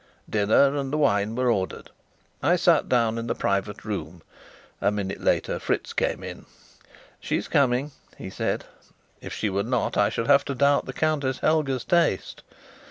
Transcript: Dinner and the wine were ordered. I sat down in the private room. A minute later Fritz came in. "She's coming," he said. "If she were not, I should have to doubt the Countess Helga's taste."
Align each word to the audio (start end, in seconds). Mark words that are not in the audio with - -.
Dinner 0.27 0.75
and 0.75 0.91
the 0.91 0.97
wine 0.97 1.35
were 1.35 1.51
ordered. 1.51 1.91
I 2.41 2.55
sat 2.55 2.89
down 2.89 3.19
in 3.19 3.27
the 3.27 3.35
private 3.35 3.85
room. 3.85 4.23
A 4.81 4.89
minute 4.89 5.21
later 5.21 5.59
Fritz 5.59 5.93
came 5.93 6.23
in. 6.23 6.47
"She's 7.19 7.47
coming," 7.47 7.91
he 8.17 8.31
said. 8.31 8.65
"If 9.21 9.31
she 9.31 9.51
were 9.51 9.61
not, 9.61 9.97
I 9.97 10.09
should 10.09 10.25
have 10.25 10.43
to 10.45 10.55
doubt 10.55 10.87
the 10.87 10.91
Countess 10.93 11.37
Helga's 11.41 11.83
taste." 11.85 12.41